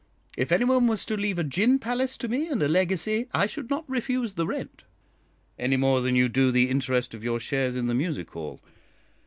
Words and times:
If 0.35 0.51
any 0.51 0.65
one 0.65 0.87
was 0.87 1.05
to 1.05 1.15
leave 1.15 1.37
a 1.37 1.43
gin 1.43 1.77
palace 1.77 2.17
to 2.17 2.27
me 2.27 2.49
in 2.49 2.63
a 2.63 2.67
legacy, 2.67 3.27
I 3.35 3.45
should 3.45 3.69
not 3.69 3.87
refuse 3.87 4.33
the 4.33 4.47
rent." 4.47 4.81
"Any 5.59 5.77
more 5.77 6.01
than 6.01 6.15
you 6.15 6.27
do 6.27 6.49
the 6.49 6.69
interest 6.71 7.13
of 7.13 7.23
your 7.23 7.39
shares 7.39 7.75
in 7.75 7.85
the 7.85 7.93
music 7.93 8.31
hall. 8.31 8.61